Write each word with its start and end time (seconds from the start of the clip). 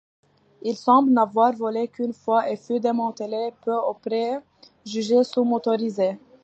Il 0.63 0.75
semble 0.75 1.11
n’avoir 1.11 1.53
volé 1.53 1.87
qu’une 1.87 2.13
fois 2.13 2.49
et 2.49 2.57
fut 2.57 2.79
démantelé 2.79 3.53
peu 3.63 3.75
après, 3.87 4.41
jugé 4.83 5.23
sous-motorisé. 5.23 6.17